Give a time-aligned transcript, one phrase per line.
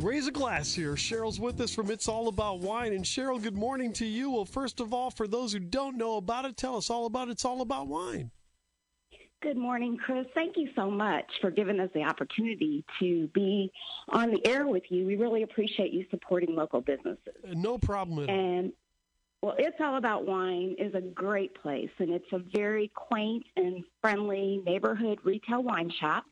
[0.00, 0.94] Raise a glass here.
[0.94, 2.92] Cheryl's with us from It's All About Wine.
[2.92, 4.30] And Cheryl, good morning to you.
[4.30, 7.28] Well, first of all, for those who don't know about it, tell us all about
[7.28, 8.30] It's All About Wine.
[9.42, 10.26] Good morning, Chris.
[10.34, 13.72] Thank you so much for giving us the opportunity to be
[14.10, 15.04] on the air with you.
[15.04, 17.34] We really appreciate you supporting local businesses.
[17.44, 18.30] Uh, no problem at.
[18.30, 18.72] And
[19.42, 23.82] well, It's All About Wine is a great place, and it's a very quaint and
[24.00, 26.24] friendly neighborhood retail wine shop.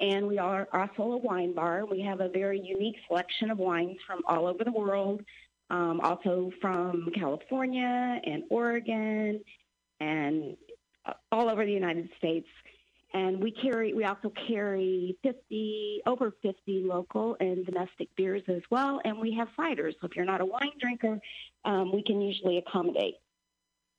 [0.00, 1.84] And we are also a wine bar.
[1.84, 5.22] We have a very unique selection of wines from all over the world,
[5.70, 9.40] um, also from California and Oregon
[10.00, 10.56] and
[11.32, 12.46] all over the United States.
[13.14, 19.00] And we carry, we also carry 50, over 50 local and domestic beers as well.
[19.04, 19.94] And we have ciders.
[20.00, 21.18] So if you're not a wine drinker,
[21.64, 23.14] um, we can usually accommodate.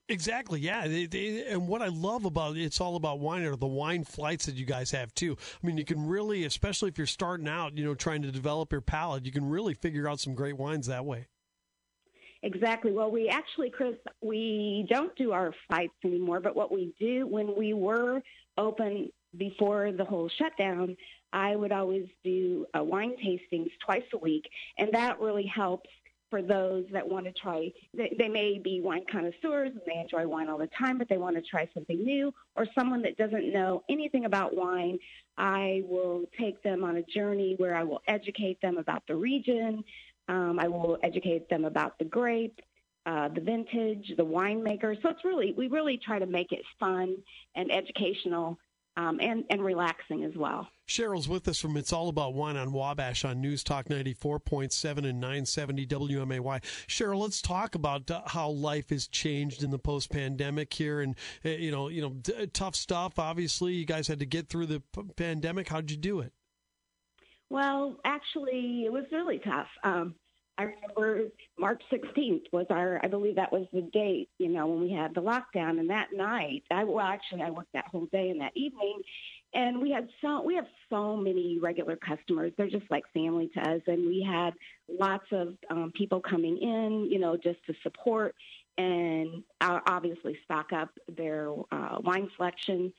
[0.09, 0.87] Exactly, yeah.
[0.87, 4.03] They, they, and what I love about it, it's all about wine are the wine
[4.03, 5.37] flights that you guys have too.
[5.63, 8.71] I mean, you can really, especially if you're starting out, you know, trying to develop
[8.71, 11.27] your palate, you can really figure out some great wines that way.
[12.41, 12.91] Exactly.
[12.91, 17.55] Well, we actually, Chris, we don't do our flights anymore, but what we do when
[17.55, 18.21] we were
[18.57, 20.97] open before the whole shutdown,
[21.31, 24.49] I would always do uh, wine tastings twice a week,
[24.79, 25.89] and that really helps
[26.29, 27.71] for those that want to try.
[27.93, 31.17] They, they may be wine connoisseurs and they enjoy wine all the time, but they
[31.17, 34.99] want to try something new, or someone that doesn't know anything about wine.
[35.37, 39.83] I will take them on a journey where I will educate them about the region,
[40.27, 42.59] um, I will educate them about the grape,
[43.05, 45.01] uh, the vintage, the winemaker.
[45.01, 47.17] So it's really, we really try to make it fun
[47.55, 48.59] and educational
[48.99, 50.67] um, and, and relaxing as well.
[50.87, 55.19] Cheryl's with us from It's All About Wine on Wabash on News Talk 94.7 and
[55.21, 56.61] 970 WMAY.
[56.87, 61.15] Cheryl, let's talk about uh, how life has changed in the post pandemic here and,
[61.45, 63.17] uh, you know, you know, d- tough stuff.
[63.17, 65.69] Obviously, you guys had to get through the p- pandemic.
[65.69, 66.33] How'd you do it?
[67.49, 69.67] Well, actually, it was really tough.
[69.83, 70.15] Um,
[70.59, 74.81] I remember March 16th was our, I believe that was the date, you know, when
[74.81, 75.79] we had the lockdown.
[75.79, 78.99] And that night, I well, actually, I worked that whole day and that evening,
[79.53, 82.51] and we had so we have so many regular customers.
[82.57, 84.53] They're just like family to us, and we had
[84.89, 88.35] lots of um, people coming in, you know, just to support
[88.77, 92.91] and uh, obviously stock up their uh, wine selection.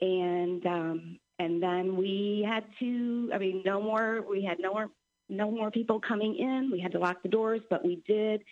[0.00, 4.90] And um, and then we had to i mean no more we had no more
[5.28, 8.42] no more people coming in we had to lock the doors but we did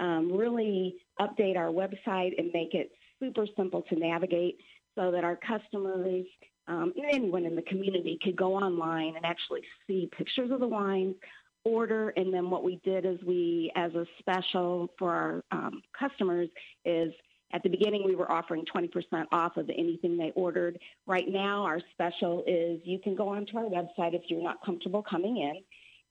[0.00, 4.58] um, really update our website and make it super simple to navigate
[4.94, 6.24] so that our customers
[6.68, 10.66] um, and anyone in the community could go online and actually see pictures of the
[10.66, 11.14] wines
[11.64, 16.48] order and then what we did is we as a special for our um, customers
[16.84, 17.12] is
[17.52, 20.78] at the beginning, we were offering 20% off of anything they ordered.
[21.06, 25.02] Right now, our special is you can go onto our website if you're not comfortable
[25.02, 25.54] coming in,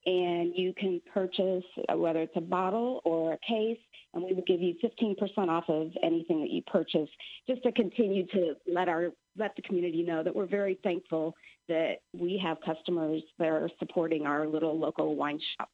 [0.09, 3.77] and you can purchase uh, whether it's a bottle or a case,
[4.13, 5.15] and we will give you 15%
[5.49, 7.09] off of anything that you purchase,
[7.47, 11.35] just to continue to let our let the community know that we're very thankful
[11.67, 15.69] that we have customers that are supporting our little local wine shop.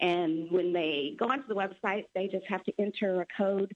[0.00, 3.74] And when they go onto the website, they just have to enter a code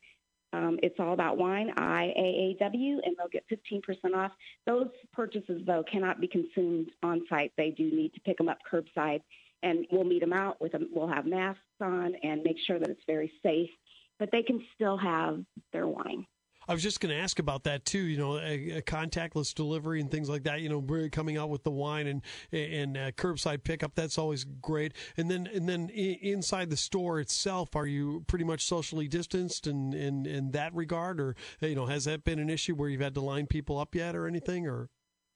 [0.53, 4.33] um, it's all about wine, IAAW, and they'll get 15% off.
[4.65, 7.53] Those purchases, though, cannot be consumed on site.
[7.57, 9.21] They do need to pick them up curbside,
[9.63, 10.89] and we'll meet them out with them.
[10.93, 13.71] We'll have masks on and make sure that it's very safe,
[14.19, 15.41] but they can still have
[15.73, 16.27] their wine.
[16.69, 18.01] I was just going to ask about that too.
[18.01, 20.63] You know, a, a, contactless delivery and things like that.
[20.63, 23.95] You know, coming out with the wine and and uh, curbside pickup.
[23.95, 24.93] That's always great.
[25.17, 29.93] And then and then inside the store itself, are you pretty much socially distanced in
[29.93, 33.15] in, in that regard, or you know, has that been an issue where you've had
[33.15, 34.89] to line people up yet, or anything, or?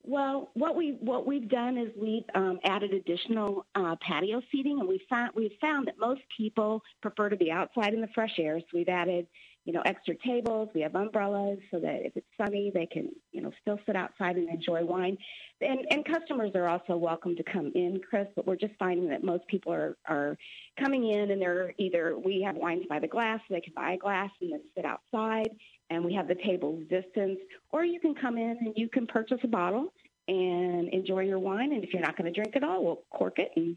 [0.03, 4.89] Well, what we what we've done is we've um, added additional uh, patio seating, and
[4.89, 8.59] we found we've found that most people prefer to be outside in the fresh air.
[8.61, 9.27] So we've added
[9.65, 10.69] you know, extra tables.
[10.75, 14.37] We have umbrellas so that if it's sunny, they can, you know, still sit outside
[14.37, 15.19] and enjoy wine.
[15.61, 19.23] And, and customers are also welcome to come in, Chris, but we're just finding that
[19.23, 20.39] most people are, are
[20.83, 23.93] coming in and they're either, we have wines by the glass, so they can buy
[23.93, 25.51] a glass and then sit outside,
[25.91, 27.39] and we have the tables distance,
[27.71, 29.93] or you can come in and you can purchase a bottle
[30.27, 31.73] and enjoy your wine.
[31.73, 33.77] And if you're not going to drink it all, we'll cork it and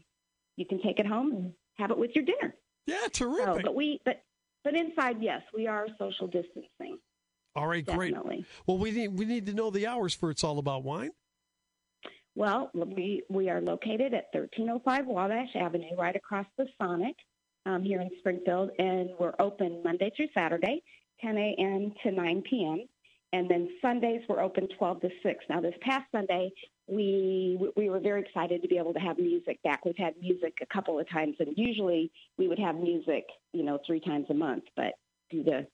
[0.56, 2.54] you can take it home and have it with your dinner.
[2.86, 3.56] Yeah, terrific.
[3.56, 4.22] So, but we, but
[4.64, 6.98] but inside, yes, we are social distancing.
[7.54, 8.36] All right, Definitely.
[8.36, 8.46] great.
[8.66, 11.10] Well, we need we need to know the hours for it's all about wine.
[12.34, 17.14] Well, we we are located at 1305 Wabash Avenue, right across the Sonic,
[17.66, 20.82] um, here in Springfield, and we're open Monday through Saturday,
[21.20, 21.92] 10 a.m.
[22.02, 22.86] to 9 p.m.
[23.32, 25.44] And then Sundays we're open 12 to 6.
[25.48, 26.50] Now, this past Sunday
[26.86, 29.84] we we were very excited to be able to have music back.
[29.84, 33.78] We've had music a couple of times, and usually we would have music, you know,
[33.86, 34.64] three times a month.
[34.76, 34.94] But
[35.30, 35.66] due to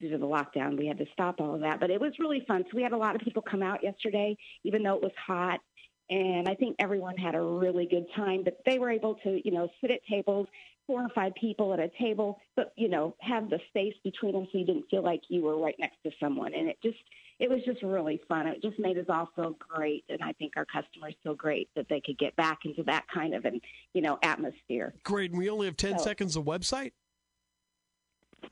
[0.00, 1.80] due to the lockdown, we had to stop all of that.
[1.80, 2.64] But it was really fun.
[2.70, 5.60] So we had a lot of people come out yesterday, even though it was hot.
[6.08, 8.42] And I think everyone had a really good time.
[8.44, 10.48] But they were able to, you know, sit at tables,
[10.86, 14.46] four or five people at a table, but you know, have the space between them
[14.52, 16.54] so you didn't feel like you were right next to someone.
[16.54, 16.98] And it just
[17.38, 18.46] it was just really fun.
[18.46, 21.86] It just made us all feel great, and I think our customers feel great that
[21.90, 23.60] they could get back into that kind of an
[23.92, 24.94] you know atmosphere.
[25.04, 26.92] Great, and we only have ten So- seconds of website.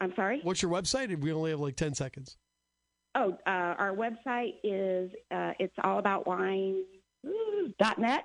[0.01, 0.41] I'm sorry.
[0.43, 1.17] What's your website?
[1.21, 2.37] We only have like ten seconds.
[3.15, 6.83] Oh, uh, our website is uh, it's all about wine
[7.79, 8.25] dot net.